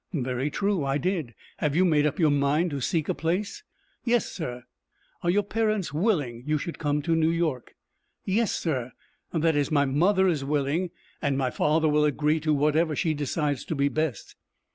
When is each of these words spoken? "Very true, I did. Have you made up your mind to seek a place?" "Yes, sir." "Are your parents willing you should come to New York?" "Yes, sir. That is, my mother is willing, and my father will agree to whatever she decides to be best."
"Very 0.13 0.49
true, 0.49 0.83
I 0.83 0.97
did. 0.97 1.35
Have 1.57 1.75
you 1.75 1.85
made 1.85 2.07
up 2.07 2.17
your 2.17 2.31
mind 2.31 2.71
to 2.71 2.81
seek 2.81 3.07
a 3.07 3.13
place?" 3.13 3.61
"Yes, 4.03 4.25
sir." 4.25 4.63
"Are 5.21 5.29
your 5.29 5.43
parents 5.43 5.93
willing 5.93 6.41
you 6.47 6.57
should 6.57 6.79
come 6.79 7.03
to 7.03 7.15
New 7.15 7.29
York?" 7.29 7.75
"Yes, 8.25 8.51
sir. 8.51 8.93
That 9.31 9.55
is, 9.55 9.69
my 9.69 9.85
mother 9.85 10.27
is 10.27 10.43
willing, 10.43 10.89
and 11.21 11.37
my 11.37 11.51
father 11.51 11.87
will 11.87 12.03
agree 12.05 12.39
to 12.39 12.51
whatever 12.51 12.95
she 12.95 13.13
decides 13.13 13.63
to 13.65 13.75
be 13.75 13.89
best." 13.89 14.35